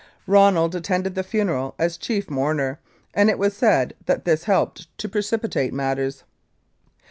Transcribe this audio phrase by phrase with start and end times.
[0.25, 2.79] Ronald attended the funeral as chief mourner,
[3.13, 6.23] and it was said that this helped to precipitate matters.